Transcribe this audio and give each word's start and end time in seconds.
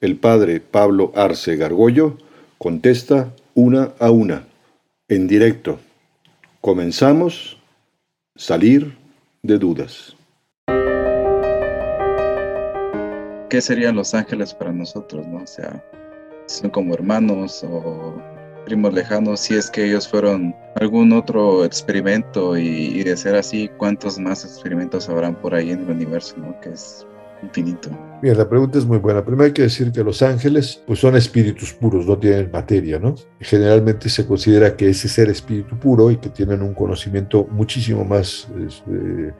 El 0.00 0.16
padre 0.16 0.60
Pablo 0.60 1.12
Arce 1.14 1.56
Gargollo 1.56 2.16
contesta 2.56 3.34
una 3.52 3.92
a 3.98 4.10
una, 4.10 4.46
en 5.08 5.28
directo. 5.28 5.78
Comenzamos, 6.62 7.58
salir 8.34 8.96
de 9.42 9.58
dudas. 9.58 10.16
¿Qué 13.50 13.60
serían 13.60 13.94
los 13.94 14.14
ángeles 14.14 14.54
para 14.54 14.72
nosotros? 14.72 15.26
¿no? 15.26 15.42
O 15.42 15.46
sea, 15.46 15.84
son 16.46 16.70
como 16.70 16.94
hermanos 16.94 17.62
o 17.62 18.14
primos 18.64 18.94
lejanos, 18.94 19.40
si 19.40 19.56
es 19.56 19.70
que 19.70 19.84
ellos 19.84 20.08
fueron 20.08 20.56
algún 20.76 21.12
otro 21.12 21.62
experimento 21.62 22.56
y, 22.56 23.02
de 23.02 23.14
ser 23.18 23.34
así, 23.34 23.68
¿cuántos 23.76 24.18
más 24.18 24.46
experimentos 24.46 25.10
habrán 25.10 25.34
por 25.34 25.54
ahí 25.54 25.72
en 25.72 25.80
el 25.80 25.90
universo? 25.90 26.36
¿no? 26.38 26.58
Que 26.62 26.70
es 26.70 27.06
infinito. 27.42 27.90
Bien, 28.22 28.36
la 28.36 28.48
pregunta 28.48 28.78
es 28.78 28.84
muy 28.84 28.98
buena. 28.98 29.24
Primero 29.24 29.44
hay 29.44 29.52
que 29.52 29.62
decir 29.62 29.90
que 29.92 30.04
los 30.04 30.20
ángeles 30.22 30.82
pues 30.86 30.98
son 30.98 31.16
espíritus 31.16 31.72
puros, 31.72 32.06
no 32.06 32.18
tienen 32.18 32.50
materia, 32.50 32.98
¿no? 32.98 33.14
generalmente 33.40 34.08
se 34.08 34.26
considera 34.26 34.76
que 34.76 34.90
ese 34.90 35.08
ser 35.08 35.30
espíritu 35.30 35.78
puro 35.78 36.10
y 36.10 36.16
que 36.16 36.28
tienen 36.28 36.60
un 36.62 36.74
conocimiento 36.74 37.46
muchísimo 37.50 38.04
más 38.04 38.48
este, 38.66 39.34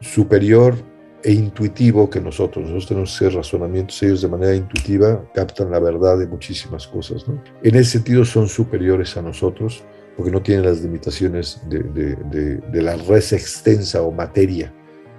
superior 0.00 0.74
e 1.22 1.32
intuitivo 1.32 2.08
que 2.08 2.20
nosotros. 2.20 2.64
Nosotros 2.64 2.86
tenemos 2.88 3.10
que 3.10 3.26
hacer 3.26 3.36
razonamientos, 3.36 4.02
ellos 4.02 4.22
de 4.22 4.28
manera 4.28 4.54
intuitiva 4.54 5.22
captan 5.34 5.70
la 5.70 5.78
verdad 5.78 6.18
de 6.18 6.26
muchísimas 6.26 6.86
cosas. 6.86 7.28
¿no? 7.28 7.42
En 7.62 7.74
ese 7.74 7.92
sentido 7.92 8.24
son 8.24 8.48
superiores 8.48 9.16
a 9.16 9.22
nosotros 9.22 9.84
porque 10.16 10.30
no 10.30 10.42
tienen 10.42 10.64
las 10.64 10.80
limitaciones 10.82 11.60
de, 11.68 11.82
de, 11.82 12.56
de 12.56 12.82
la 12.82 12.96
res 12.96 13.32
extensa 13.32 14.02
o 14.02 14.10
materia 14.10 14.72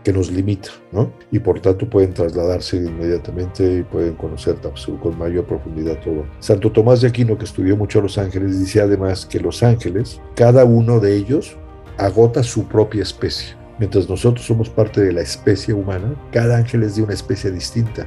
que 0.03 0.13
nos 0.13 0.31
limita, 0.31 0.69
¿no? 0.91 1.11
Y 1.31 1.39
por 1.39 1.59
tanto 1.59 1.89
pueden 1.89 2.13
trasladarse 2.13 2.77
inmediatamente 2.77 3.79
y 3.79 3.83
pueden 3.83 4.15
conocer 4.15 4.57
con 5.01 5.17
mayor 5.17 5.45
profundidad 5.45 5.99
todo. 6.01 6.25
Santo 6.39 6.71
Tomás 6.71 7.01
de 7.01 7.07
Aquino, 7.07 7.37
que 7.37 7.45
estudió 7.45 7.77
mucho 7.77 8.01
los 8.01 8.17
ángeles, 8.17 8.59
dice 8.59 8.81
además 8.81 9.25
que 9.25 9.39
los 9.39 9.63
ángeles, 9.63 10.21
cada 10.35 10.65
uno 10.65 10.99
de 10.99 11.15
ellos 11.15 11.55
agota 11.97 12.43
su 12.43 12.67
propia 12.67 13.03
especie. 13.03 13.55
Mientras 13.79 14.07
nosotros 14.09 14.45
somos 14.45 14.69
parte 14.69 15.01
de 15.01 15.13
la 15.13 15.21
especie 15.21 15.73
humana, 15.73 16.15
cada 16.31 16.57
ángel 16.57 16.83
es 16.83 16.95
de 16.95 17.03
una 17.03 17.13
especie 17.13 17.51
distinta. 17.51 18.05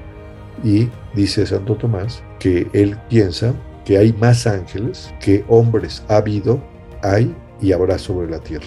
Y 0.62 0.88
dice 1.14 1.46
Santo 1.46 1.76
Tomás 1.76 2.22
que 2.38 2.68
él 2.72 2.96
piensa 3.08 3.54
que 3.84 3.98
hay 3.98 4.12
más 4.14 4.46
ángeles 4.46 5.12
que 5.20 5.44
hombres 5.48 6.02
ha 6.08 6.16
habido, 6.16 6.60
hay 7.02 7.34
y 7.60 7.72
habrá 7.72 7.98
sobre 7.98 8.30
la 8.30 8.38
tierra 8.38 8.66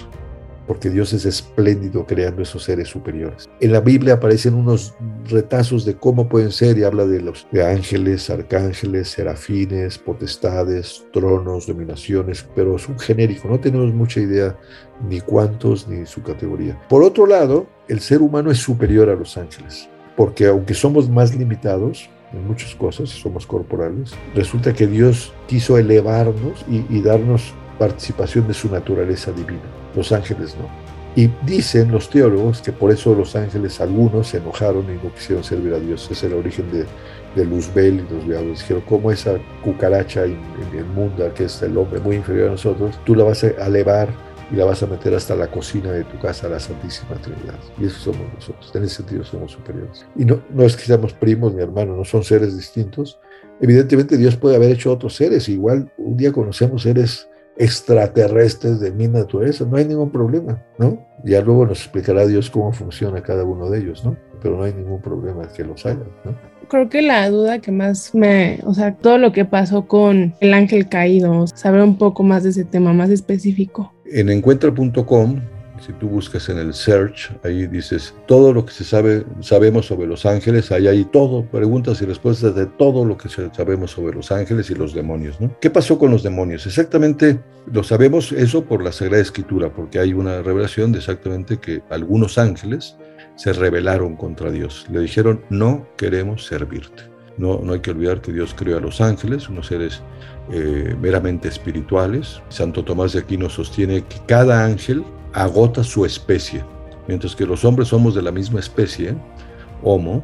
porque 0.70 0.92
Dios 0.92 1.14
es 1.14 1.25
espléndido 1.25 2.06
creando 2.06 2.44
esos 2.44 2.66
seres 2.66 2.89
superiores. 2.89 3.50
En 3.59 3.72
la 3.72 3.80
Biblia 3.80 4.14
aparecen 4.14 4.53
unos 4.53 4.94
retazos 5.25 5.84
de 5.84 5.95
cómo 5.95 6.30
pueden 6.30 6.52
ser 6.52 6.78
y 6.78 6.84
habla 6.84 7.08
de 7.08 7.23
los 7.23 7.48
ángeles, 7.53 8.30
arcángeles, 8.30 9.08
serafines, 9.08 9.97
potestades, 9.97 11.03
tronos, 11.12 11.66
dominaciones, 11.66 12.47
pero 12.53 12.75
es 12.75 12.88
un 12.88 13.00
genérico, 13.00 13.47
no 13.47 13.59
tenemos 13.59 13.92
mucha 13.95 14.20
idea 14.20 14.59
ni 15.09 15.22
cuántos 15.22 15.88
ni 15.88 16.06
su 16.06 16.22
categoría. 16.22 16.79
Por 16.88 17.02
otro 17.02 17.25
lado, 17.25 17.66
el 17.88 18.00
ser 18.00 18.22
humano 18.22 18.52
es 18.52 18.59
superior 18.59 19.09
a 19.09 19.16
los 19.16 19.38
ángeles, 19.38 19.90
porque 20.16 20.46
aunque 20.46 20.75
somos 20.75 21.09
más 21.09 21.35
limitados, 21.35 22.12
en 22.31 22.46
muchas 22.46 22.75
cosas, 22.75 23.09
somos 23.09 23.47
corporales, 23.47 24.12
resulta 24.35 24.72
que 24.72 24.85
Dios 24.85 25.34
quiso 25.47 25.79
elevarnos 25.79 26.63
y 26.69 27.02
darnos 27.02 27.56
participación 27.79 28.47
de 28.47 28.53
su 28.53 28.69
naturaleza 28.69 29.31
divina. 29.31 29.78
Los 29.95 30.11
ángeles 30.11 30.55
no. 30.57 30.69
Y 31.16 31.27
dicen 31.45 31.91
los 31.91 32.09
teólogos 32.09 32.61
que 32.61 32.72
por 32.72 32.91
eso 32.91 33.13
los 33.16 33.35
ángeles, 33.35 33.81
algunos 33.81 34.27
se 34.27 34.38
enojaron 34.38 34.85
y 34.85 35.03
no 35.03 35.13
quisieron 35.13 35.44
servir 35.44 35.73
a 35.73 35.79
Dios. 35.79 36.07
Es 36.11 36.23
el 36.23 36.33
origen 36.33 36.72
de, 36.72 36.85
de 37.35 37.45
Luzbel 37.45 38.05
y 38.07 38.13
los 38.13 38.25
diablos. 38.25 38.59
Dijeron, 38.59 38.83
¿cómo 38.88 39.11
esa 39.11 39.38
cucaracha 39.63 40.25
inmunda 40.28 41.33
que 41.33 41.45
es 41.45 41.61
el 41.61 41.78
hombre 41.78 41.99
muy 41.99 42.17
inferior 42.17 42.49
a 42.49 42.51
nosotros, 42.51 42.99
tú 43.05 43.16
la 43.16 43.23
vas 43.23 43.44
a 43.44 43.47
elevar 43.66 44.09
y 44.51 44.55
la 44.55 44.66
vas 44.66 44.81
a 44.81 44.88
meter 44.88 45.13
hasta 45.13 45.35
la 45.35 45.47
cocina 45.47 45.91
de 45.91 46.03
tu 46.03 46.19
casa, 46.19 46.49
la 46.49 46.59
Santísima 46.59 47.16
Trinidad. 47.16 47.59
Y 47.79 47.85
eso 47.85 48.11
somos 48.11 48.33
nosotros. 48.33 48.72
En 48.73 48.83
ese 48.83 48.95
sentido 48.95 49.23
somos 49.23 49.51
superiores. 49.51 50.05
Y 50.16 50.25
no, 50.25 50.41
no 50.49 50.63
es 50.63 50.75
que 50.75 50.83
seamos 50.83 51.13
primos 51.13 51.53
ni 51.53 51.61
hermanos, 51.61 51.97
no 51.97 52.05
son 52.05 52.23
seres 52.23 52.55
distintos. 52.55 53.19
Evidentemente 53.61 54.17
Dios 54.17 54.35
puede 54.35 54.55
haber 54.55 54.72
hecho 54.72 54.91
otros 54.91 55.16
seres. 55.16 55.49
Igual 55.49 55.91
un 55.97 56.17
día 56.17 56.31
conocemos 56.31 56.83
seres 56.83 57.28
extraterrestres 57.59 58.80
de 58.80 58.92
mi 58.92 59.08
naturaleza, 59.08 59.66
no 59.66 59.78
hay 59.78 59.86
ningún 59.86 60.09
problema, 60.09 60.64
¿no? 60.78 61.06
Ya 61.25 61.42
luego 61.42 61.66
nos 61.66 61.80
explicará 61.81 62.25
Dios 62.25 62.50
cómo 62.50 62.72
funciona 62.72 63.22
cada 63.22 63.44
uno 63.44 63.70
de 63.70 63.80
ellos, 63.80 64.03
¿no? 64.06 64.16
Pero 64.42 64.58
no 64.58 64.64
hay 64.64 64.74
ningún 64.74 65.02
problema 65.02 65.47
que 65.50 65.66
los 65.66 65.86
haya, 65.86 66.00
¿no? 66.24 66.34
Creo 66.70 66.88
que 66.88 67.02
la 67.02 67.30
duda 67.30 67.59
que 67.59 67.72
más 67.72 68.16
me, 68.16 68.59
o 68.64 68.74
sea, 68.74 68.96
todo 68.96 69.18
lo 69.18 69.34
que 69.34 69.44
pasó 69.44 69.88
con 69.88 70.34
el 70.40 70.53
ángel 70.53 70.88
caído, 70.88 71.47
saber 71.47 71.81
un 71.81 71.97
poco 71.97 72.24
más 72.24 72.44
de 72.44 72.52
ese 72.52 72.64
tema, 72.64 72.94
más 72.94 73.09
específico. 73.09 73.91
En 74.06 74.30
encuentra.com 74.30 75.41
si 75.81 75.94
tú 75.94 76.07
buscas 76.09 76.50
en 76.50 76.57
el 76.57 76.73
search, 76.73 77.31
ahí 77.44 77.67
dices 77.67 78.13
todo 78.28 78.53
lo 78.53 78.66
que 78.66 78.73
se 78.73 78.84
sabe, 78.84 79.25
sabemos 79.41 79.88
sobre 79.88 80.07
los 80.07 80.25
ángeles, 80.25 80.72
ahí 80.72 80.88
hay 80.88 81.06
todo, 81.06 81.45
preguntas 81.45 82.01
y 82.01 82.06
respuestas 82.06 82.56
de 82.56 82.66
todo 82.66 83.06
lo 83.06 83.17
que 83.17 83.29
sabemos 83.29 83.91
sobre 83.91 84.16
los 84.16 84.31
ángeles 84.31 84.69
y 84.69 84.75
los 84.75 84.94
demonios. 84.94 85.40
¿no? 85.40 85.56
¿Qué 85.59 85.69
pasó 85.69 85.97
con 85.97 86.12
los 86.12 86.23
demonios? 86.23 86.66
Exactamente 86.66 87.40
lo 87.72 87.84
sabemos 87.84 88.31
eso 88.31 88.66
por 88.66 88.84
la 88.84 88.91
Sagrada 88.91 89.22
Escritura, 89.22 89.72
porque 89.72 90.00
hay 90.00 90.13
una 90.13 90.41
revelación 90.41 90.91
de 90.91 91.00
exactamente 91.00 91.57
que 91.57 91.81
algunos 91.90 92.38
ángeles 92.38 92.97
se 93.35 93.53
rebelaron 93.53 94.16
contra 94.16 94.51
Dios. 94.51 94.85
Le 94.91 95.00
dijeron, 95.01 95.41
no 95.50 95.88
queremos 95.97 96.46
servirte. 96.46 97.03
No, 97.38 97.61
no 97.63 97.73
hay 97.73 97.79
que 97.79 97.91
olvidar 97.91 98.22
que 98.22 98.34
Dios 98.34 98.53
creó 98.53 98.78
a 98.78 98.81
los 98.81 99.00
ángeles, 99.00 99.47
unos 99.47 99.67
seres 99.67 100.01
eh, 100.51 100.96
meramente 101.00 101.47
espirituales. 101.47 102.41
Santo 102.50 102.84
Tomás 102.84 103.13
de 103.13 103.19
Aquino 103.19 103.50
sostiene 103.50 104.03
que 104.03 104.17
cada 104.28 104.66
ángel 104.66 105.06
agota 105.34 105.84
su 105.84 106.06
especie, 106.06 106.63
mientras 107.07 107.35
que 107.35 107.45
los 107.45 107.66
hombres 107.66 107.90
somos 107.90 108.16
de 108.16 108.22
la 108.22 108.31
misma 108.31 108.59
especie, 108.59 109.16
Homo, 109.81 110.23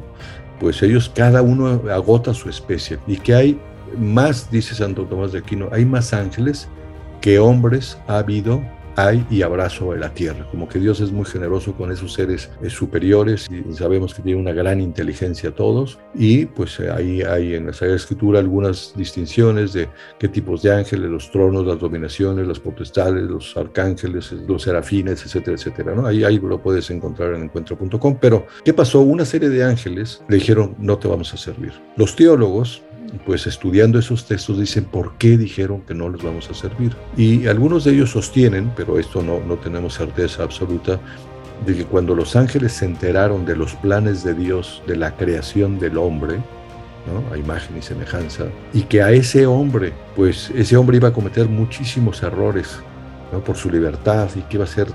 pues 0.60 0.82
ellos 0.82 1.10
cada 1.14 1.42
uno 1.42 1.82
agota 1.90 2.34
su 2.34 2.48
especie. 2.48 2.98
Y 3.06 3.16
que 3.16 3.34
hay 3.34 3.60
más, 3.98 4.50
dice 4.50 4.74
Santo 4.74 5.04
Tomás 5.04 5.32
de 5.32 5.38
Aquino, 5.38 5.68
hay 5.72 5.84
más 5.84 6.12
ángeles 6.12 6.68
que 7.20 7.38
hombres 7.38 7.98
ha 8.06 8.18
habido 8.18 8.62
hay 8.96 9.24
y 9.30 9.42
habrá 9.42 9.68
sobre 9.70 10.00
la 10.00 10.12
tierra. 10.12 10.46
Como 10.50 10.68
que 10.68 10.78
Dios 10.78 11.00
es 11.00 11.12
muy 11.12 11.24
generoso 11.24 11.74
con 11.74 11.92
esos 11.92 12.14
seres 12.14 12.50
eh, 12.62 12.70
superiores 12.70 13.46
y 13.50 13.72
sabemos 13.74 14.14
que 14.14 14.22
tiene 14.22 14.40
una 14.40 14.52
gran 14.52 14.80
inteligencia 14.80 15.54
todos. 15.54 15.98
Y 16.14 16.46
pues 16.46 16.80
eh, 16.80 16.90
ahí 16.90 17.22
hay 17.22 17.54
en 17.54 17.66
la 17.66 17.72
Sagrada 17.72 17.96
Escritura 17.96 18.40
algunas 18.40 18.92
distinciones 18.96 19.72
de 19.72 19.88
qué 20.18 20.28
tipos 20.28 20.62
de 20.62 20.74
ángeles, 20.74 21.10
los 21.10 21.30
tronos, 21.30 21.66
las 21.66 21.78
dominaciones, 21.78 22.46
las 22.46 22.58
potestades, 22.58 23.22
los 23.22 23.56
arcángeles, 23.56 24.32
los 24.32 24.62
serafines, 24.62 25.24
etcétera, 25.24 25.56
etcétera. 25.56 25.94
¿no? 25.94 26.06
Ahí, 26.06 26.24
ahí 26.24 26.38
lo 26.38 26.60
puedes 26.60 26.90
encontrar 26.90 27.34
en 27.34 27.44
encuentro.com. 27.44 28.18
Pero, 28.20 28.46
¿qué 28.64 28.72
pasó? 28.72 29.00
Una 29.00 29.24
serie 29.24 29.48
de 29.48 29.62
ángeles 29.62 30.22
le 30.28 30.36
dijeron, 30.36 30.74
no 30.78 30.98
te 30.98 31.08
vamos 31.08 31.32
a 31.34 31.36
servir. 31.36 31.72
Los 31.96 32.16
teólogos 32.16 32.82
pues 33.24 33.46
estudiando 33.46 33.98
esos 33.98 34.26
textos 34.26 34.58
dicen 34.58 34.84
por 34.84 35.16
qué 35.18 35.36
dijeron 35.36 35.82
que 35.82 35.94
no 35.94 36.08
les 36.08 36.22
vamos 36.22 36.48
a 36.50 36.54
servir. 36.54 36.96
Y 37.16 37.46
algunos 37.46 37.84
de 37.84 37.92
ellos 37.92 38.10
sostienen, 38.10 38.72
pero 38.76 38.98
esto 38.98 39.22
no, 39.22 39.40
no 39.40 39.56
tenemos 39.56 39.94
certeza 39.94 40.42
absoluta, 40.42 41.00
de 41.64 41.74
que 41.74 41.84
cuando 41.84 42.14
los 42.14 42.36
ángeles 42.36 42.72
se 42.72 42.84
enteraron 42.84 43.46
de 43.46 43.56
los 43.56 43.74
planes 43.74 44.22
de 44.22 44.34
Dios, 44.34 44.82
de 44.86 44.96
la 44.96 45.16
creación 45.16 45.78
del 45.78 45.96
hombre, 45.96 46.36
¿no? 47.06 47.32
a 47.32 47.38
imagen 47.38 47.78
y 47.78 47.82
semejanza, 47.82 48.46
y 48.74 48.82
que 48.82 49.02
a 49.02 49.12
ese 49.12 49.46
hombre, 49.46 49.92
pues 50.14 50.50
ese 50.54 50.76
hombre 50.76 50.98
iba 50.98 51.08
a 51.08 51.12
cometer 51.12 51.48
muchísimos 51.48 52.22
errores, 52.22 52.78
por 53.44 53.56
su 53.56 53.70
libertad 53.70 54.28
y 54.34 54.40
que 54.42 54.56
iba 54.56 54.64
a 54.64 54.68
ser 54.68 54.88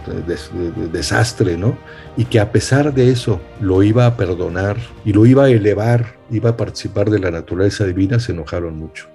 desastre, 0.92 1.58
¿no? 1.58 1.78
Y 2.18 2.26
que 2.26 2.40
a 2.40 2.52
pesar 2.52 2.94
de 2.94 3.12
eso 3.12 3.42
lo 3.60 3.84
iba 3.84 4.06
a 4.06 4.18
perdonar 4.18 4.78
y 5.06 5.14
lo 5.14 5.26
iba 5.26 5.46
a 5.46 5.50
elevar, 5.50 6.16
iba 6.30 6.52
a 6.52 6.58
participar 6.58 7.10
de 7.10 7.20
la 7.20 7.32
naturaleza 7.32 7.86
divina, 7.86 8.20
se 8.20 8.32
enojaron 8.32 8.78
mucho. 8.78 9.10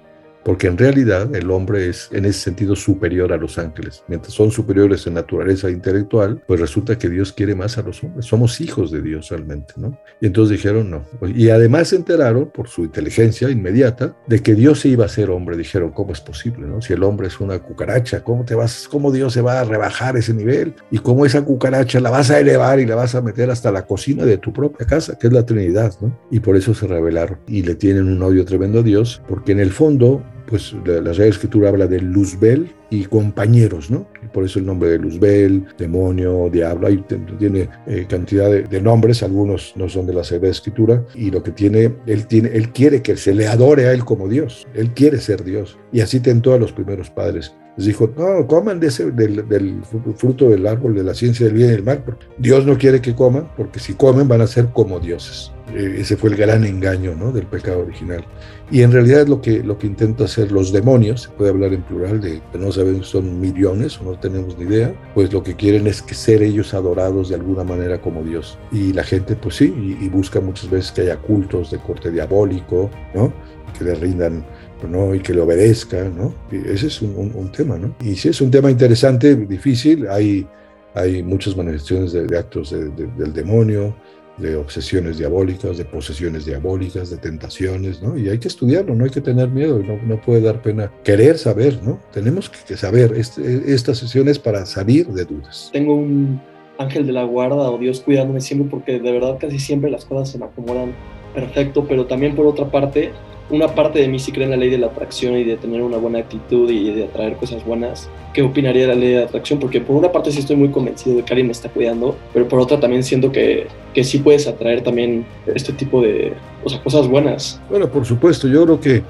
Porque 0.47 0.67
en 0.67 0.77
realidad 0.77 1.35
el 1.35 1.51
hombre 1.51 1.89
es 1.89 2.07
en 2.13 2.23
ese 2.23 2.39
sentido 2.39 2.73
superior 2.73 3.33
a 3.33 3.37
los 3.37 3.57
ángeles. 3.57 4.05
Mientras 4.07 4.33
son 4.33 4.49
superiores 4.49 5.05
en 5.05 5.15
naturaleza 5.15 5.69
intelectual, 5.69 6.41
pues 6.47 6.61
resulta 6.61 6.97
que 6.97 7.09
Dios 7.09 7.33
quiere 7.33 7.53
más 7.53 7.77
a 7.77 7.81
los 7.81 8.01
hombres. 8.01 8.27
Somos 8.27 8.61
hijos 8.61 8.89
de 8.89 9.01
Dios 9.01 9.27
realmente, 9.29 9.73
¿no? 9.75 9.99
Y 10.21 10.27
entonces 10.27 10.55
dijeron 10.55 10.89
no. 10.89 11.03
Y 11.35 11.49
además 11.49 11.89
se 11.89 11.97
enteraron, 11.97 12.49
por 12.49 12.69
su 12.69 12.85
inteligencia 12.85 13.49
inmediata, 13.49 14.15
de 14.25 14.41
que 14.41 14.55
Dios 14.55 14.79
se 14.79 14.87
iba 14.87 15.03
a 15.03 15.09
ser 15.09 15.31
hombre. 15.31 15.57
Dijeron, 15.57 15.91
¿cómo 15.91 16.13
es 16.13 16.21
posible, 16.21 16.65
no? 16.65 16.81
Si 16.81 16.93
el 16.93 17.03
hombre 17.03 17.27
es 17.27 17.41
una 17.41 17.59
cucaracha, 17.59 18.23
¿cómo 18.23 18.45
te 18.45 18.55
vas, 18.55 18.87
cómo 18.89 19.11
Dios 19.11 19.33
se 19.33 19.41
va 19.41 19.59
a 19.59 19.65
rebajar 19.65 20.15
ese 20.15 20.33
nivel? 20.33 20.75
Y 20.91 20.99
cómo 20.99 21.25
esa 21.25 21.43
cucaracha 21.43 21.99
la 21.99 22.09
vas 22.09 22.31
a 22.31 22.39
elevar 22.39 22.79
y 22.79 22.85
la 22.85 22.95
vas 22.95 23.15
a 23.15 23.21
meter 23.21 23.51
hasta 23.51 23.69
la 23.69 23.85
cocina 23.85 24.23
de 24.23 24.37
tu 24.37 24.53
propia 24.53 24.87
casa, 24.87 25.19
que 25.19 25.27
es 25.27 25.33
la 25.33 25.45
Trinidad, 25.45 25.93
¿no? 25.99 26.17
Y 26.31 26.39
por 26.39 26.55
eso 26.55 26.73
se 26.73 26.87
rebelaron 26.87 27.37
y 27.47 27.63
le 27.63 27.75
tienen 27.75 28.07
un 28.07 28.23
odio 28.23 28.45
tremendo 28.45 28.79
a 28.79 28.83
Dios, 28.83 29.21
porque 29.27 29.51
en 29.51 29.59
el 29.59 29.73
fondo 29.73 30.23
pues 30.47 30.75
la, 30.85 31.01
la 31.01 31.13
Real 31.13 31.29
Escritura 31.29 31.69
habla 31.69 31.87
de 31.87 31.99
Luzbel 31.99 32.71
y 32.89 33.05
compañeros, 33.05 33.91
¿no? 33.91 34.07
por 34.33 34.45
eso 34.45 34.59
el 34.59 34.65
nombre 34.65 34.89
de 34.89 34.99
Luzbel, 34.99 35.65
demonio, 35.77 36.49
diablo, 36.49 36.87
ahí 36.87 37.03
tiene 37.39 37.69
eh, 37.85 38.05
cantidad 38.09 38.49
de, 38.49 38.81
nombres, 38.81 39.23
algunos 39.23 39.73
no 39.75 39.89
son 39.89 40.05
de 40.05 40.13
la 40.13 40.23
Sagrada 40.23 40.51
Escritura, 40.51 41.03
y 41.15 41.31
lo 41.31 41.43
que 41.43 41.51
tiene 41.51 41.93
él, 42.05 42.27
tiene, 42.27 42.49
él 42.53 42.69
quiere 42.71 43.01
que 43.01 43.17
se 43.17 43.33
le 43.33 43.47
adore 43.47 43.87
a 43.87 43.91
él 43.91 44.05
como 44.05 44.27
Dios, 44.27 44.67
él 44.73 44.91
quiere 44.91 45.19
ser 45.19 45.43
Dios, 45.43 45.77
y 45.91 46.01
así 46.01 46.19
tentó 46.19 46.53
a 46.53 46.57
los 46.57 46.71
primeros 46.71 47.09
padres. 47.09 47.53
Les 47.77 47.85
dijo, 47.85 48.11
no, 48.17 48.47
coman 48.47 48.79
de 48.79 48.87
ese, 48.87 49.11
del, 49.11 49.83
fruto 50.15 50.49
del 50.49 50.65
árbol 50.65 50.95
de 50.95 51.03
la 51.03 51.13
ciencia 51.13 51.45
del 51.45 51.55
bien 51.55 51.69
y 51.69 51.71
del 51.73 51.83
mal. 51.83 52.03
Dios 52.39 52.65
no 52.65 52.75
quiere 52.75 53.01
que 53.01 53.13
coman, 53.13 53.51
porque 53.55 53.79
si 53.79 53.93
comen 53.93 54.27
van 54.27 54.41
a 54.41 54.47
ser 54.47 54.69
como 54.73 54.99
dioses. 54.99 55.51
Eh, 55.75 55.97
ese 55.99 56.17
fue 56.17 56.31
el 56.31 56.37
gran 56.37 56.65
engaño 56.65 57.13
¿no? 57.13 57.31
del 57.31 57.45
pecado 57.45 57.81
original. 57.81 58.25
Y 58.71 58.81
en 58.81 58.91
realidad 58.91 59.27
lo 59.27 59.41
que, 59.41 59.61
lo 59.63 59.77
que 59.77 59.85
intenta 59.85 60.23
hacer 60.23 60.51
los 60.51 60.71
demonios, 60.71 61.23
se 61.23 61.29
puede 61.29 61.51
hablar 61.51 61.71
en 61.73 61.83
plural, 61.83 62.19
de 62.19 62.41
que 62.51 62.57
no 62.57 62.71
sabemos 62.71 63.09
son 63.09 63.39
millones 63.39 63.99
o 64.01 64.05
no 64.05 64.19
tenemos 64.19 64.57
ni 64.57 64.65
idea, 64.65 64.95
pues 65.13 65.31
lo 65.31 65.43
que 65.43 65.55
quieren 65.55 65.85
es 65.85 66.01
que 66.01 66.15
ser 66.15 66.41
ellos 66.41 66.73
adorados 66.73 67.29
de 67.29 67.35
alguna 67.35 67.63
manera 67.63 68.01
como 68.01 68.23
Dios. 68.23 68.57
Y 68.71 68.91
la 68.93 69.03
gente 69.03 69.35
pues 69.35 69.55
sí, 69.55 69.71
y, 69.77 70.03
y 70.03 70.09
busca 70.09 70.41
muchas 70.41 70.69
veces 70.69 70.91
que 70.91 71.01
haya 71.01 71.17
cultos 71.17 71.69
de 71.69 71.77
corte 71.77 72.09
diabólico, 72.09 72.89
¿no? 73.13 73.31
que 73.77 73.83
le 73.83 73.95
rindan 73.95 74.45
¿no? 74.83 75.15
y 75.15 75.19
que 75.19 75.33
le 75.33 75.41
obedezca, 75.41 76.03
¿no? 76.03 76.33
ese 76.51 76.87
es 76.87 77.01
un, 77.01 77.31
un, 77.33 77.51
tema, 77.51 77.77
¿no? 77.77 77.95
Y 78.01 78.15
sí, 78.15 78.29
es 78.29 78.41
un 78.41 78.51
tema 78.51 78.69
interesante, 78.69 79.35
difícil, 79.35 80.07
hay, 80.07 80.45
hay 80.93 81.23
muchas 81.23 81.55
manifestaciones 81.55 82.13
de, 82.13 82.37
actos 82.37 82.71
de, 82.71 82.89
de, 82.89 83.07
del 83.17 83.33
demonio, 83.33 83.95
de 84.37 84.55
obsesiones 84.55 85.17
diabólicas, 85.17 85.77
de 85.77 85.85
posesiones 85.85 86.45
diabólicas, 86.45 87.09
de 87.09 87.17
tentaciones, 87.17 88.01
¿no? 88.01 88.17
Y 88.17 88.29
hay 88.29 88.37
que 88.37 88.47
estudiarlo, 88.47 88.93
no 88.93 89.05
hay 89.05 89.09
que 89.09 89.21
tener 89.21 89.49
miedo, 89.49 89.79
no, 89.79 89.97
no 90.03 90.21
puede 90.21 90.41
dar 90.41 90.61
pena 90.61 90.91
querer 91.03 91.37
saber, 91.37 91.81
¿no? 91.81 91.99
Tenemos 92.11 92.49
que, 92.49 92.59
que 92.67 92.77
saber, 92.77 93.13
este, 93.15 93.73
esta 93.73 93.95
sesión 93.95 94.27
es 94.27 94.37
para 94.37 94.65
salir 94.65 95.07
de 95.07 95.25
dudas. 95.25 95.69
Tengo 95.73 95.95
un 95.95 96.39
ángel 96.77 97.07
de 97.07 97.13
la 97.13 97.23
guarda 97.23 97.71
o 97.71 97.77
Dios 97.77 98.01
cuidándome 98.01 98.41
siempre 98.41 98.69
porque 98.69 98.99
de 98.99 99.11
verdad 99.11 99.37
casi 99.39 99.57
siempre 99.57 99.89
las 99.89 100.05
cosas 100.05 100.29
se 100.29 100.37
me 100.37 100.45
acomodan 100.45 100.93
perfecto, 101.33 101.85
pero 101.87 102.05
también 102.05 102.35
por 102.35 102.45
otra 102.45 102.69
parte 102.69 103.11
una 103.49 103.67
parte 103.73 103.99
de 103.99 104.07
mí 104.07 104.19
sí 104.19 104.31
cree 104.31 104.45
en 104.45 104.51
la 104.51 104.57
ley 104.57 104.69
de 104.69 104.77
la 104.77 104.87
atracción 104.87 105.37
y 105.37 105.43
de 105.43 105.57
tener 105.57 105.81
una 105.81 105.97
buena 105.97 106.19
actitud 106.19 106.69
y 106.69 106.91
de 106.91 107.05
atraer 107.05 107.35
cosas 107.37 107.65
buenas. 107.65 108.09
¿Qué 108.33 108.41
opinaría 108.41 108.83
de 108.83 108.87
la 108.89 108.95
ley 108.95 109.09
de 109.09 109.19
la 109.19 109.25
atracción? 109.25 109.59
Porque 109.59 109.81
por 109.81 109.95
una 109.95 110.11
parte 110.11 110.31
sí 110.31 110.39
estoy 110.39 110.55
muy 110.55 110.69
convencido 110.69 111.17
de 111.17 111.23
que 111.23 111.33
alguien 111.33 111.47
me 111.47 111.53
está 111.53 111.69
cuidando, 111.69 112.17
pero 112.33 112.47
por 112.47 112.59
otra 112.59 112.79
también 112.79 113.03
siento 113.03 113.31
que, 113.31 113.67
que 113.93 114.03
sí 114.03 114.19
puedes 114.19 114.47
atraer 114.47 114.81
también 114.81 115.25
este 115.47 115.73
tipo 115.73 116.01
de 116.01 116.33
o 116.63 116.69
sea, 116.69 116.81
cosas 116.83 117.07
buenas. 117.07 117.61
Bueno, 117.69 117.89
por 117.89 118.05
supuesto, 118.05 118.47
yo 118.47 118.65
creo 118.65 118.79
que 118.79 119.03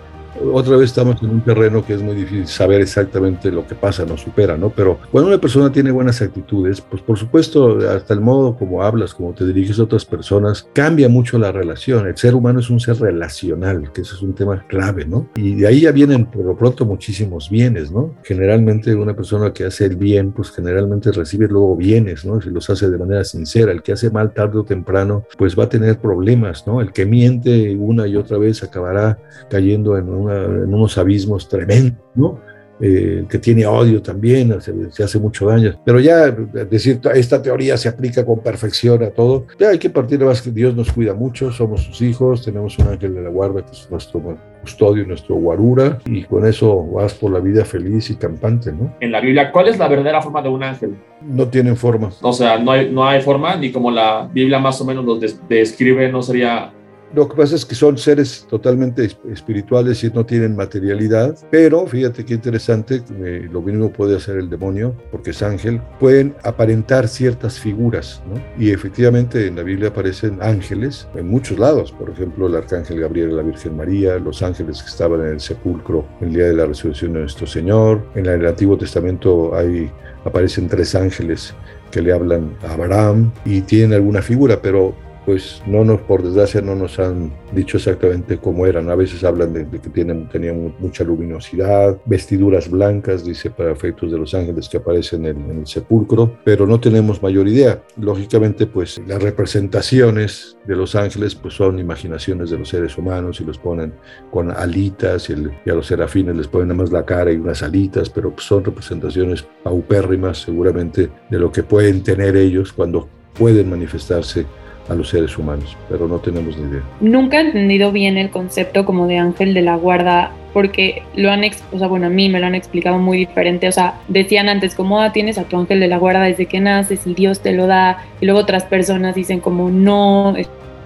otra 0.54 0.78
vez 0.78 0.90
estamos 0.90 1.22
en 1.22 1.30
un 1.30 1.42
terreno 1.42 1.86
que 1.86 1.94
es 1.94 2.02
muy 2.02 2.16
difícil 2.16 2.48
saber 2.48 2.82
exactamente 2.82 3.52
lo 3.52 3.66
que 3.68 3.76
pasa, 3.76 4.06
no 4.06 4.18
supera, 4.18 4.58
¿no? 4.58 4.70
Pero 4.70 5.00
cuando 5.12 5.30
una 5.30 5.40
persona 5.40 5.72
tiene 5.72 5.92
buenas 5.92 6.22
actitudes, 6.22 6.82
pues 6.82 7.02
por 7.02 7.18
supuesto, 7.18 7.78
hasta 7.90 8.14
el 8.14 8.22
modo 8.22 8.56
como 8.56 8.84
hablas, 8.84 9.14
como 9.14 9.34
te 9.34 9.46
diriges 9.46 9.80
a 9.80 9.84
otras 9.84 10.06
personas, 10.06 10.68
cambia 10.74 11.10
mucho 11.10 11.38
la 11.38 11.52
relación. 11.52 12.08
El 12.08 12.18
ser 12.18 12.36
humano 12.36 12.60
es 12.60 12.70
un 12.70 12.80
ser 12.80 13.00
relacional, 13.00 13.92
que 13.92 14.02
eso 14.02 14.16
es 14.16 14.22
un 14.22 14.34
tema 14.34 14.66
clave, 14.68 15.06
¿no? 15.06 15.30
Y 15.36 15.56
de 15.56 15.68
ahí 15.68 15.82
ya 15.82 15.92
vienen 15.92 16.26
por 16.26 16.46
lo 16.46 16.56
pronto 16.58 16.86
muchísimos 16.86 17.50
bienes, 17.50 17.92
¿no? 17.92 18.16
Generalmente 18.24 18.96
una 18.96 19.16
persona 19.16 19.54
que 19.54 19.66
hace 19.66 19.86
el 19.86 19.96
bien, 19.96 20.32
pues 20.32 20.52
generalmente 20.52 21.12
recibe 21.12 21.48
luego 21.48 21.76
bienes, 21.76 22.26
¿no? 22.26 22.42
Si 22.42 22.50
los 22.50 22.70
hace 22.70 22.90
de 22.90 22.98
manera 22.98 23.24
sincera. 23.24 23.72
El 23.72 23.82
que 23.82 23.94
hace 23.94 24.10
mal 24.10 24.34
tarde 24.34 24.60
o 24.60 24.64
temprano, 24.64 25.26
pues 25.38 25.58
va 25.58 25.66
a 25.66 25.70
tener 25.70 26.00
problemas, 26.00 26.66
¿no? 26.68 26.82
El 26.82 26.92
que 26.92 27.06
miente 27.06 27.76
una 27.76 28.08
y 28.08 28.16
otra 28.16 28.38
vez 28.38 28.64
acabará 28.64 29.20
cayendo 29.50 29.98
en 29.98 30.10
una, 30.28 30.46
en 30.46 30.74
unos 30.74 30.98
abismos 30.98 31.48
tremendos, 31.48 32.00
¿no? 32.16 32.40
Eh, 32.80 33.26
que 33.28 33.40
tiene 33.40 33.66
odio 33.66 34.04
también, 34.04 34.62
se, 34.62 34.92
se, 34.92 35.04
hace 35.04 35.18
mucho 35.18 35.48
daño. 35.48 35.80
Pero 35.84 36.00
ya 36.00 36.30
decir, 36.30 37.00
esta 37.16 37.42
teoría 37.42 37.76
se 37.76 37.90
aplica 37.90 38.24
con 38.24 38.40
perfección 38.40 39.02
a 39.02 39.10
todo, 39.10 39.48
ya 39.60 39.70
hay 39.70 39.80
que 39.80 39.90
partir 39.90 40.20
de 40.20 40.26
más 40.26 40.44
que 40.44 40.52
Dios 40.52 40.76
nos 40.76 40.92
cuida 40.92 41.16
mucho, 41.16 41.52
somos 41.52 41.82
sus 41.82 42.04
hijos, 42.04 42.46
tenemos 42.46 42.78
un 42.78 42.90
ángel 42.90 43.16
de 43.16 43.24
la 43.24 43.30
guarda 43.30 43.66
que 43.66 43.72
es 43.72 43.90
nuestro 43.90 44.38
custodio, 44.62 45.08
nuestro 45.08 45.36
guarura, 45.38 45.98
y 46.06 46.24
con 46.26 46.46
eso 46.46 46.86
vas 46.92 47.16
por 47.16 47.32
la 47.32 47.40
vida 47.40 47.66
feliz 47.66 48.12
y 48.12 48.16
campante, 48.16 48.72
¿no? 48.72 48.94
En 49.00 49.12
la 49.12 49.22
Biblia, 49.22 49.52
¿cuál 49.52 49.70
es 49.70 49.80
la 49.80 49.88
verdadera 49.88 50.22
forma 50.22 50.44
de 50.44 50.50
un 50.50 50.62
ángel? 50.62 50.96
No 51.24 51.48
tienen 51.48 51.76
forma. 51.76 52.12
O 52.22 52.34
sea, 52.34 52.60
no 52.60 52.74
hay, 52.74 52.92
no 52.92 53.08
hay 53.08 53.22
forma, 53.22 53.56
ni 53.56 53.72
como 53.72 53.90
la 53.90 54.30
Biblia 54.32 54.60
más 54.60 54.80
o 54.82 54.86
menos 54.86 55.04
los 55.04 55.20
describe, 55.50 56.12
no 56.12 56.22
sería 56.22 56.72
lo 57.14 57.28
que 57.30 57.36
pasa 57.36 57.56
es 57.56 57.66
que 57.66 57.76
son 57.76 57.98
seres 57.98 58.46
totalmente 58.50 59.10
espirituales 59.32 60.04
y 60.04 60.10
no 60.10 60.26
tienen 60.26 60.56
materialidad, 60.56 61.38
pero 61.50 61.88
fíjate 61.88 62.26
qué 62.26 62.34
interesante, 62.34 63.02
eh, 63.24 63.48
lo 63.52 63.62
mismo 63.62 63.92
puede 63.92 64.18
hacer 64.18 64.38
el 64.38 64.50
demonio, 64.50 64.96
porque 65.12 65.32
es 65.32 65.42
ángel, 65.42 65.82
pueden 66.00 66.36
aparentar 66.44 67.08
ciertas 67.08 67.60
figuras, 67.60 68.22
¿no? 68.28 68.42
Y 68.62 68.72
efectivamente 68.72 69.48
en 69.48 69.56
la 69.56 69.64
Biblia 69.64 69.90
aparecen 69.90 70.40
ángeles 70.42 71.08
en 71.16 71.28
muchos 71.28 71.58
lados, 71.60 71.92
por 71.92 72.10
ejemplo, 72.10 72.48
el 72.48 72.56
arcángel 72.56 73.00
Gabriel, 73.00 73.36
la 73.36 73.44
Virgen 73.44 73.78
María, 73.78 74.18
los 74.20 74.44
ángeles 74.44 74.82
que 74.82 74.90
estaban 74.90 75.22
en 75.22 75.28
el 75.28 75.40
sepulcro 75.40 76.06
el 76.22 76.34
día 76.34 76.46
de 76.46 76.54
la 76.54 76.66
resurrección 76.66 77.14
de 77.14 77.22
nuestro 77.22 77.48
Señor. 77.48 78.06
En 78.16 78.26
el 78.26 78.46
Antiguo 78.46 78.78
Testamento 78.78 79.56
hay, 79.56 79.92
aparecen 80.26 80.68
tres 80.68 80.96
ángeles 80.96 81.54
que 81.92 82.02
le 82.02 82.12
hablan 82.12 82.56
a 82.68 82.74
Abraham 82.74 83.32
y 83.46 83.62
tienen 83.62 83.94
alguna 83.94 84.22
figura, 84.22 84.60
pero 84.62 84.94
pues 85.28 85.62
no 85.68 85.84
nos, 85.84 86.00
por 86.00 86.24
desgracia, 86.24 86.62
no 86.62 86.74
nos 86.74 87.00
han 87.00 87.34
dicho 87.52 87.76
exactamente 87.76 88.38
cómo 88.38 88.66
eran. 88.66 88.90
A 88.90 88.96
veces 88.96 89.26
hablan 89.26 89.52
de, 89.52 89.68
que 89.68 89.90
tienen, 89.90 90.30
tenían 90.30 90.74
mucha 90.80 91.04
luminosidad, 91.04 91.98
vestiduras 92.06 92.72
blancas, 92.72 93.26
dice, 93.26 93.50
para 93.50 93.74
efectos 93.74 94.10
de 94.10 94.18
los 94.18 94.34
ángeles 94.34 94.70
que 94.70 94.78
aparecen 94.78 95.26
en, 95.26 95.52
el 95.52 95.68
sepulcro, 95.68 96.38
pero 96.46 96.66
no 96.66 96.80
tenemos 96.80 97.22
mayor 97.22 97.46
idea. 97.50 97.84
Lógicamente, 98.00 98.68
pues 98.68 99.02
las 99.06 99.22
representaciones 99.22 100.58
de 100.66 100.78
los 100.78 100.96
ángeles 100.96 101.36
pues 101.36 101.56
son 101.56 101.78
imaginaciones 101.78 102.50
de 102.50 102.60
los 102.60 102.70
seres 102.70 102.98
humanos 102.98 103.42
y 103.42 103.44
los 103.44 103.58
ponen 103.58 103.96
con 104.32 104.50
alitas 104.50 105.30
y, 105.30 105.34
a 105.70 105.74
los 105.74 105.88
serafines 105.88 106.38
les 106.38 106.48
ponen 106.48 106.70
nada 106.70 106.84
más 106.84 106.92
la 106.94 107.06
cara 107.06 107.34
y 107.34 107.36
unas 107.36 107.64
alitas, 107.64 108.10
pero 108.10 108.34
son 108.38 108.64
representaciones 108.64 109.46
paupérrimas 109.62 110.38
seguramente 110.38 111.10
de 111.30 111.38
lo 111.38 111.52
que 111.52 111.64
pueden 111.64 112.02
tener 112.02 112.38
ellos 112.38 112.72
cuando 112.72 113.10
pueden 113.34 113.70
manifestarse 113.70 114.46
a 114.90 114.96
los 114.96 115.10
seres 115.10 115.38
humanos, 115.38 115.78
pero 115.90 116.08
no 116.08 116.18
tenemos 116.18 116.58
ni 116.58 116.70
idea. 116.70 116.82
Nunca 117.02 117.38
he 117.38 117.48
entendido 117.48 117.92
bien 117.92 118.18
el 118.18 118.30
concepto 118.30 118.86
como 118.86 119.08
de 119.08 119.18
ángel 119.18 119.54
de 119.54 119.62
la 119.62 119.76
guarda, 119.76 120.32
porque 120.54 121.04
lo 121.16 121.32
han, 121.32 121.44
o 121.44 121.90
bueno, 121.90 122.08
a 122.08 122.10
mí 122.10 122.30
me 122.30 122.40
lo 122.40 122.48
han 122.48 122.56
explicado 122.56 122.98
muy 122.98 123.18
diferente, 123.18 123.68
o 123.68 123.72
sea, 123.72 123.96
decían 124.08 124.50
antes 124.50 124.76
como, 124.76 125.00
ah, 125.02 125.12
tienes 125.12 125.38
a 125.38 125.44
tu 125.44 125.58
ángel 125.58 125.80
de 125.80 125.88
la 125.88 125.98
guarda 125.98 126.24
desde 126.24 126.46
que 126.46 126.60
naces 126.60 127.06
y 127.06 127.14
Dios 127.14 127.42
te 127.42 127.54
lo 127.54 127.68
da, 127.68 128.06
y 128.22 128.26
luego 128.26 128.40
otras 128.40 128.64
personas 128.64 129.16
dicen 129.16 129.40
como, 129.40 129.70
no, 129.70 130.36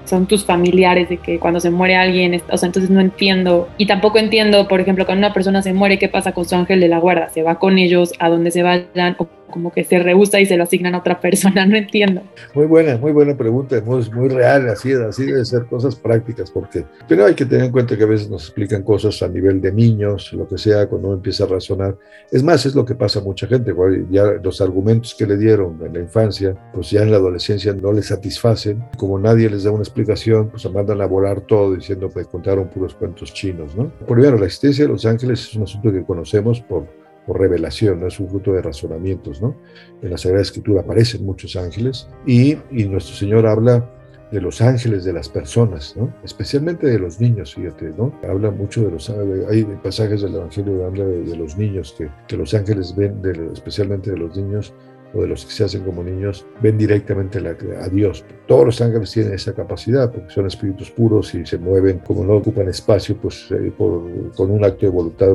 son 0.05 0.25
tus 0.25 0.43
familiares, 0.45 1.09
de 1.09 1.17
que 1.17 1.39
cuando 1.39 1.59
se 1.59 1.69
muere 1.69 1.95
alguien, 1.95 2.41
o 2.51 2.57
sea, 2.57 2.67
entonces 2.67 2.89
no 2.89 2.99
entiendo. 2.99 3.69
Y 3.77 3.85
tampoco 3.85 4.17
entiendo, 4.17 4.67
por 4.67 4.81
ejemplo, 4.81 5.05
cuando 5.05 5.25
una 5.25 5.33
persona 5.33 5.61
se 5.61 5.73
muere, 5.73 5.99
¿qué 5.99 6.09
pasa 6.09 6.33
con 6.33 6.43
su 6.43 6.55
ángel 6.55 6.81
de 6.81 6.89
la 6.89 6.99
guarda? 6.99 7.29
¿Se 7.29 7.43
va 7.43 7.59
con 7.59 7.77
ellos 7.77 8.11
a 8.19 8.29
donde 8.29 8.51
se 8.51 8.63
vayan 8.63 9.15
o 9.19 9.27
como 9.51 9.71
que 9.71 9.83
se 9.83 9.99
rehúsa 9.99 10.39
y 10.39 10.45
se 10.45 10.57
lo 10.57 10.63
asignan 10.63 10.95
a 10.95 10.99
otra 10.99 11.19
persona? 11.19 11.65
No 11.71 11.77
entiendo. 11.77 12.21
Muy 12.53 12.65
buena, 12.65 12.97
muy 12.97 13.11
buena 13.11 13.37
pregunta, 13.37 13.81
muy, 13.85 14.03
muy 14.09 14.29
real, 14.29 14.67
así, 14.67 14.91
así 14.93 15.25
debe 15.25 15.45
ser 15.45 15.65
cosas 15.67 15.95
prácticas, 15.95 16.51
porque 16.51 16.85
pero 17.07 17.25
hay 17.25 17.33
que 17.33 17.45
tener 17.45 17.65
en 17.65 17.71
cuenta 17.71 17.97
que 17.97 18.03
a 18.03 18.07
veces 18.07 18.29
nos 18.29 18.43
explican 18.43 18.83
cosas 18.83 19.21
a 19.21 19.27
nivel 19.27 19.61
de 19.61 19.71
niños, 19.71 20.33
lo 20.33 20.47
que 20.47 20.57
sea, 20.57 20.87
cuando 20.87 21.09
uno 21.09 21.17
empieza 21.17 21.43
a 21.43 21.47
razonar. 21.47 21.97
Es 22.31 22.43
más, 22.43 22.65
es 22.65 22.75
lo 22.75 22.85
que 22.85 22.95
pasa 22.95 23.19
a 23.19 23.23
mucha 23.23 23.47
gente, 23.47 23.73
ya 24.09 24.23
los 24.43 24.61
argumentos 24.61 25.15
que 25.15 25.25
le 25.25 25.37
dieron 25.37 25.79
en 25.85 25.93
la 25.93 25.99
infancia, 25.99 26.55
pues 26.73 26.89
ya 26.89 27.01
en 27.01 27.11
la 27.11 27.17
adolescencia 27.17 27.73
no 27.73 27.91
les 27.91 28.07
satisfacen, 28.07 28.83
como 28.97 29.19
nadie 29.19 29.49
les 29.49 29.63
da 29.63 29.71
una 29.71 29.83
explicación, 29.83 30.49
pues 30.49 30.61
se 30.63 30.69
mandan 30.69 31.01
a 31.01 31.05
volar 31.05 31.41
todo 31.41 31.75
diciendo 31.75 32.09
que 32.09 32.25
contaron 32.25 32.69
puros 32.69 32.95
cuentos 32.95 33.33
chinos, 33.33 33.75
¿no? 33.75 33.91
Primero, 34.07 34.37
la 34.37 34.45
existencia 34.45 34.85
de 34.85 34.91
los 34.91 35.05
ángeles 35.05 35.41
es 35.41 35.55
un 35.55 35.63
asunto 35.63 35.91
que 35.91 36.03
conocemos 36.03 36.61
por 36.61 37.00
revelación, 37.33 37.99
no 37.99 38.07
es 38.07 38.19
un 38.19 38.29
fruto 38.29 38.53
de 38.53 38.61
razonamientos, 38.61 39.41
¿no? 39.41 39.55
En 40.01 40.11
la 40.11 40.17
Sagrada 40.17 40.41
Escritura 40.41 40.81
aparecen 40.81 41.25
muchos 41.25 41.55
ángeles 41.55 42.07
y, 42.25 42.57
y 42.71 42.85
nuestro 42.85 43.15
Señor 43.15 43.45
habla 43.45 43.89
de 44.31 44.39
los 44.39 44.61
ángeles 44.61 45.03
de 45.03 45.11
las 45.11 45.27
personas, 45.27 45.93
¿no? 45.97 46.13
especialmente 46.23 46.87
de 46.87 46.97
los 46.97 47.19
niños, 47.19 47.53
fíjate, 47.53 47.91
¿no? 47.97 48.17
Habla 48.23 48.49
mucho 48.49 48.81
de 48.85 48.91
los 48.91 49.09
hay 49.09 49.63
pasajes 49.83 50.21
del 50.21 50.35
Evangelio 50.35 50.77
que 50.77 50.83
habla 50.85 51.05
de, 51.05 51.35
los 51.35 51.57
niños, 51.57 51.93
que, 51.97 52.09
que, 52.29 52.37
los 52.37 52.53
ángeles 52.53 52.95
ven, 52.95 53.21
especialmente 53.53 54.11
de 54.11 54.17
los 54.17 54.35
niños, 54.37 54.73
o 55.13 55.21
de 55.21 55.27
los 55.27 55.45
que 55.45 55.51
se 55.51 55.63
hacen 55.63 55.83
como 55.83 56.03
niños, 56.03 56.45
ven 56.61 56.77
directamente 56.77 57.39
a 57.39 57.89
Dios. 57.89 58.23
Todos 58.47 58.65
los 58.65 58.81
ángeles 58.81 59.11
tienen 59.11 59.33
esa 59.33 59.53
capacidad 59.53 60.11
porque 60.11 60.29
son 60.29 60.47
espíritus 60.47 60.91
puros 60.91 61.33
y 61.35 61.45
se 61.45 61.57
mueven, 61.57 61.99
como 61.99 62.23
no 62.23 62.35
ocupan 62.35 62.67
espacio, 62.67 63.15
pues 63.17 63.47
eh, 63.51 63.71
con 63.77 64.51
un 64.51 64.63
acto 64.63 64.85
de 64.85 64.91
voluntad 64.91 65.29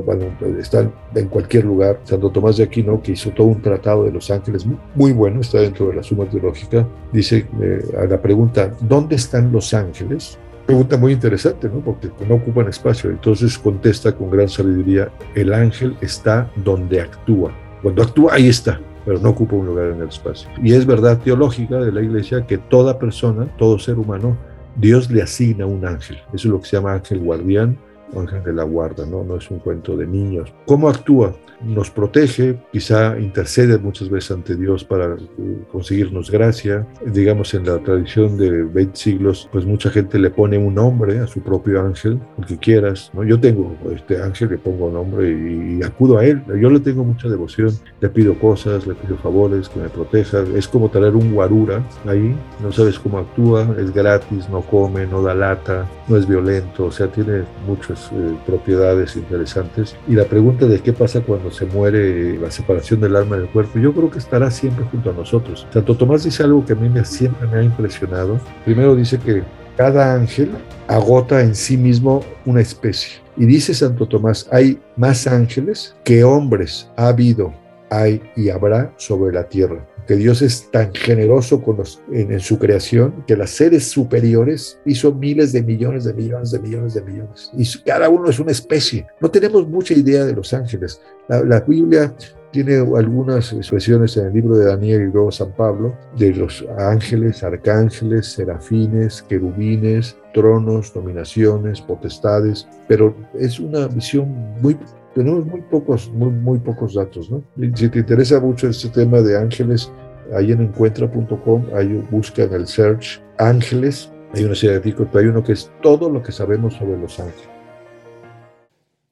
están 0.58 0.92
en 1.14 1.28
cualquier 1.28 1.64
lugar. 1.64 2.00
Santo 2.04 2.30
Tomás 2.30 2.56
de 2.56 2.64
Aquino, 2.64 3.02
que 3.02 3.12
hizo 3.12 3.30
todo 3.30 3.48
un 3.48 3.62
tratado 3.62 4.04
de 4.04 4.12
los 4.12 4.30
ángeles 4.30 4.66
muy, 4.94 5.12
bueno, 5.12 5.40
está 5.40 5.60
dentro 5.60 5.88
de 5.88 5.94
la 5.94 6.02
suma 6.02 6.24
teológica, 6.26 6.86
dice 7.12 7.46
eh, 7.60 7.82
a 7.98 8.04
la 8.04 8.20
pregunta, 8.20 8.72
¿dónde 8.80 9.16
están 9.16 9.52
los 9.52 9.72
ángeles? 9.74 10.38
Pregunta 10.66 10.96
muy 10.96 11.12
interesante, 11.12 11.68
¿no? 11.68 11.78
Porque 11.80 12.10
no 12.28 12.34
ocupan 12.34 12.68
espacio. 12.68 13.10
Entonces 13.10 13.56
contesta 13.56 14.12
con 14.12 14.30
gran 14.30 14.48
sabiduría, 14.48 15.10
el 15.36 15.54
ángel 15.54 15.96
está 16.00 16.50
donde 16.56 17.00
actúa. 17.00 17.52
Cuando 17.82 18.02
actúa, 18.02 18.34
ahí 18.34 18.48
está 18.48 18.80
pero 19.06 19.18
no 19.20 19.30
ocupa 19.30 19.56
un 19.56 19.66
lugar 19.66 19.86
en 19.86 20.02
el 20.02 20.08
espacio. 20.08 20.50
Y 20.62 20.74
es 20.74 20.84
verdad 20.84 21.18
teológica 21.18 21.76
de 21.76 21.92
la 21.92 22.02
iglesia 22.02 22.46
que 22.46 22.58
toda 22.58 22.98
persona, 22.98 23.46
todo 23.56 23.78
ser 23.78 23.98
humano, 23.98 24.36
Dios 24.74 25.10
le 25.10 25.22
asigna 25.22 25.64
un 25.64 25.86
ángel. 25.86 26.18
Eso 26.34 26.34
es 26.34 26.44
lo 26.46 26.60
que 26.60 26.66
se 26.66 26.76
llama 26.76 26.92
ángel 26.92 27.20
guardián 27.20 27.78
ángel 28.14 28.42
de 28.44 28.52
la 28.52 28.64
guarda, 28.64 29.06
¿no? 29.06 29.24
no 29.24 29.36
es 29.36 29.50
un 29.50 29.58
cuento 29.58 29.96
de 29.96 30.06
niños. 30.06 30.52
¿Cómo 30.66 30.88
actúa? 30.88 31.34
Nos 31.62 31.90
protege, 31.90 32.56
quizá 32.72 33.18
intercede 33.18 33.78
muchas 33.78 34.08
veces 34.08 34.30
ante 34.30 34.56
Dios 34.56 34.84
para 34.84 35.14
eh, 35.14 35.58
conseguirnos 35.70 36.30
gracia. 36.30 36.86
Digamos, 37.04 37.54
en 37.54 37.66
la 37.66 37.78
tradición 37.78 38.36
de 38.36 38.62
20 38.64 38.96
siglos, 38.96 39.48
pues 39.50 39.64
mucha 39.64 39.90
gente 39.90 40.18
le 40.18 40.30
pone 40.30 40.58
un 40.58 40.74
nombre 40.74 41.18
a 41.18 41.26
su 41.26 41.40
propio 41.40 41.80
ángel, 41.80 42.20
el 42.38 42.46
que 42.46 42.58
quieras. 42.58 43.10
¿no? 43.14 43.24
Yo 43.24 43.40
tengo 43.40 43.76
este 43.94 44.22
ángel, 44.22 44.50
le 44.50 44.58
pongo 44.58 44.90
nombre 44.90 45.30
y, 45.30 45.82
acudo 45.82 46.18
a 46.18 46.24
él. 46.24 46.42
Yo 46.60 46.70
le 46.70 46.80
tengo 46.80 47.04
mucha 47.04 47.28
devoción, 47.28 47.70
le 48.00 48.08
pido 48.08 48.34
cosas, 48.38 48.86
le 48.86 48.94
pido 48.94 49.16
favores, 49.16 49.68
que 49.68 49.80
me 49.80 49.88
proteja. 49.88 50.44
Es 50.54 50.68
como 50.68 50.88
traer 50.88 51.14
un 51.14 51.32
guarura 51.32 51.82
ahí, 52.06 52.34
no 52.62 52.72
sabes 52.72 52.98
cómo 52.98 53.18
actúa, 53.18 53.74
es 53.78 53.92
gratis, 53.92 54.48
no 54.48 54.62
come, 54.62 55.06
no 55.06 55.22
da 55.22 55.34
lata, 55.34 55.86
no 56.08 56.16
es 56.16 56.26
violento, 56.26 56.86
o 56.86 56.90
sea, 56.90 57.08
tiene 57.08 57.42
mucho 57.66 57.94
eh, 57.94 58.36
propiedades 58.46 59.16
interesantes. 59.16 59.96
Y 60.08 60.14
la 60.14 60.24
pregunta 60.24 60.66
de 60.66 60.80
qué 60.80 60.92
pasa 60.92 61.20
cuando 61.20 61.45
se 61.50 61.66
muere 61.66 62.38
la 62.38 62.50
separación 62.50 63.00
del 63.00 63.16
alma 63.16 63.36
del 63.36 63.48
cuerpo, 63.48 63.78
yo 63.78 63.92
creo 63.92 64.10
que 64.10 64.18
estará 64.18 64.50
siempre 64.50 64.84
junto 64.84 65.10
a 65.10 65.12
nosotros. 65.12 65.66
Santo 65.72 65.96
Tomás 65.96 66.24
dice 66.24 66.42
algo 66.42 66.64
que 66.64 66.72
a 66.72 66.76
mí 66.76 66.88
me, 66.88 67.04
siempre 67.04 67.46
me 67.48 67.58
ha 67.58 67.62
impresionado. 67.62 68.40
Primero 68.64 68.94
dice 68.94 69.18
que 69.18 69.42
cada 69.76 70.14
ángel 70.14 70.50
agota 70.88 71.40
en 71.40 71.54
sí 71.54 71.76
mismo 71.76 72.24
una 72.44 72.60
especie. 72.60 73.20
Y 73.36 73.44
dice 73.44 73.74
Santo 73.74 74.06
Tomás, 74.06 74.48
hay 74.50 74.80
más 74.96 75.26
ángeles 75.26 75.94
que 76.04 76.24
hombres 76.24 76.88
ha 76.96 77.08
habido, 77.08 77.52
hay 77.90 78.20
y 78.36 78.50
habrá 78.50 78.92
sobre 78.96 79.32
la 79.32 79.48
tierra 79.48 79.86
que 80.06 80.16
Dios 80.16 80.40
es 80.42 80.70
tan 80.70 80.94
generoso 80.94 81.62
con 81.62 81.82
en, 82.12 82.40
su 82.40 82.58
creación 82.58 83.24
que 83.26 83.36
las 83.36 83.50
seres 83.50 83.88
superiores 83.90 84.78
hizo 84.84 85.12
miles 85.12 85.52
de 85.52 85.62
millones 85.62 86.04
de 86.04 86.14
millones 86.14 86.52
de 86.52 86.60
millones 86.60 86.94
de 86.94 87.02
millones. 87.02 87.50
Y 87.56 87.66
cada 87.84 88.08
uno 88.08 88.30
es 88.30 88.38
una 88.38 88.52
especie. 88.52 89.06
No 89.20 89.30
tenemos 89.30 89.68
mucha 89.68 89.94
idea 89.94 90.24
de 90.24 90.34
los 90.34 90.54
ángeles. 90.54 91.00
La, 91.28 91.60
Biblia 91.60 92.14
tiene 92.52 92.76
algunas 92.76 93.52
expresiones 93.52 94.16
en 94.16 94.26
el 94.26 94.32
libro 94.32 94.56
de 94.56 94.66
Daniel 94.66 95.02
y 95.02 95.12
luego 95.12 95.32
San 95.32 95.52
Pablo 95.52 95.94
de 96.16 96.32
los 96.32 96.64
ángeles, 96.78 97.42
arcángeles, 97.42 98.26
serafines, 98.26 99.22
querubines, 99.22 100.16
tronos, 100.32 100.94
dominaciones, 100.94 101.80
potestades, 101.80 102.68
pero 102.86 103.14
es 103.34 103.58
una 103.58 103.88
visión 103.88 104.28
muy 104.62 104.78
tenemos 105.16 105.46
muy 105.46 105.62
pocos, 105.62 106.12
muy, 106.12 106.28
muy 106.28 106.58
pocos 106.58 106.92
datos, 106.92 107.30
¿no? 107.30 107.42
si 107.74 107.88
te 107.88 108.00
interesa 108.00 108.38
mucho 108.38 108.68
este 108.68 108.90
tema 108.90 109.22
de 109.22 109.38
ángeles, 109.38 109.90
ahí 110.34 110.52
en 110.52 110.60
encuentra.com, 110.60 111.64
ahí 111.74 112.04
busca 112.10 112.42
en 112.42 112.52
el 112.52 112.66
search 112.66 113.22
ángeles, 113.38 114.10
hay 114.34 114.44
una 114.44 114.54
serie 114.54 114.72
de 114.72 114.76
artículos, 114.76 115.08
pero 115.10 115.24
hay 115.24 115.30
uno 115.30 115.42
que 115.42 115.52
es 115.52 115.70
todo 115.82 116.10
lo 116.10 116.22
que 116.22 116.32
sabemos 116.32 116.74
sobre 116.74 116.98
los 116.98 117.18
ángeles. 117.18 117.48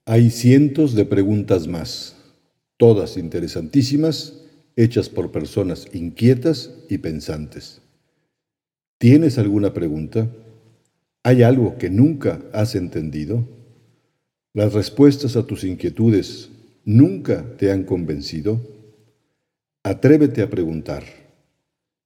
Hay 0.04 0.28
cientos 0.28 0.94
de 0.94 1.06
preguntas 1.06 1.66
más, 1.66 2.14
todas 2.76 3.16
interesantísimas, 3.16 4.42
hechas 4.76 5.08
por 5.08 5.32
personas 5.32 5.88
inquietas 5.94 6.84
y 6.90 6.98
pensantes. 6.98 7.80
¿Tienes 8.98 9.38
alguna 9.38 9.72
pregunta? 9.72 10.28
¿Hay 11.22 11.42
algo 11.42 11.78
que 11.78 11.88
nunca 11.88 12.42
has 12.52 12.74
entendido? 12.74 13.53
¿Las 14.56 14.72
respuestas 14.72 15.36
a 15.36 15.44
tus 15.44 15.64
inquietudes 15.64 16.48
nunca 16.84 17.56
te 17.56 17.72
han 17.72 17.82
convencido? 17.82 18.60
Atrévete 19.82 20.42
a 20.42 20.48
preguntar. 20.48 21.02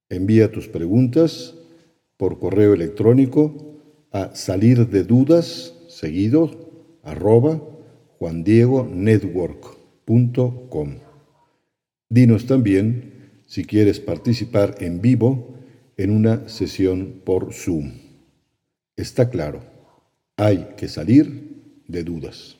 Envía 0.09 0.51
tus 0.51 0.67
preguntas 0.67 1.53
por 2.17 2.39
correo 2.39 2.73
electrónico 2.73 3.77
a 4.11 4.35
salir 4.35 4.89
de 4.89 5.03
dudas 5.03 5.75
seguido 5.89 6.71
arroba 7.03 7.61
juandiegonetwork.com. 8.17 10.95
Dinos 12.09 12.47
también 12.47 13.43
si 13.45 13.63
quieres 13.63 13.99
participar 13.99 14.77
en 14.79 15.01
vivo 15.01 15.53
en 15.97 16.09
una 16.09 16.49
sesión 16.49 17.21
por 17.23 17.53
Zoom. 17.53 17.91
Está 18.95 19.29
claro, 19.29 19.61
hay 20.35 20.69
que 20.77 20.87
salir 20.87 21.48
de 21.89 22.03
dudas. 22.03 22.58